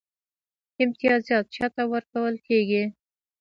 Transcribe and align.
امتیازات 0.83 1.45
چا 1.55 1.65
ته 1.75 1.83
ورکول 1.91 2.33
کیږي؟ 2.47 2.83